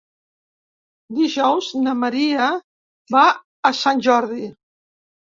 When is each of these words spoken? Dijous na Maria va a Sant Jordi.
Dijous 1.17 1.67
na 1.87 1.93
Maria 2.03 2.47
va 3.17 3.25
a 3.71 3.73
Sant 3.81 4.01
Jordi. 4.09 4.49